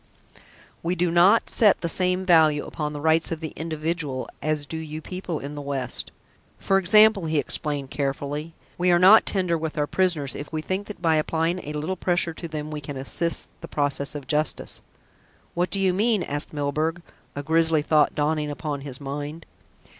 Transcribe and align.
"We 0.81 0.95
do 0.95 1.11
not 1.11 1.47
set 1.47 1.81
the 1.81 1.87
same 1.87 2.25
value 2.25 2.65
upon 2.65 2.91
the 2.91 2.99
rights 2.99 3.31
of 3.31 3.39
the 3.39 3.53
individual 3.55 4.27
as 4.41 4.65
do 4.65 4.77
you 4.77 4.99
people 4.99 5.37
in 5.37 5.53
the 5.53 5.61
West. 5.61 6.11
For 6.57 6.79
example," 6.79 7.25
he 7.27 7.37
explained 7.37 7.91
carefully, 7.91 8.55
"we 8.79 8.89
are 8.89 8.97
not 8.97 9.27
tender 9.27 9.59
with 9.59 9.77
our 9.77 9.85
prisoners, 9.85 10.33
if 10.33 10.51
we 10.51 10.63
think 10.63 10.87
that 10.87 11.03
by 11.03 11.17
applying 11.17 11.59
a 11.59 11.73
little 11.73 11.95
pressure 11.95 12.33
to 12.33 12.47
them 12.47 12.71
we 12.71 12.81
can 12.81 12.97
assist 12.97 13.49
the 13.61 13.67
process 13.67 14.15
of 14.15 14.25
justice." 14.25 14.81
"What 15.53 15.69
do 15.69 15.79
you 15.79 15.93
mean?" 15.93 16.23
asked 16.23 16.51
Milburgh, 16.51 17.03
a 17.35 17.43
grisly 17.43 17.83
thought 17.83 18.15
dawning 18.15 18.49
upon 18.49 18.81
his 18.81 18.99
mind. 18.99 19.45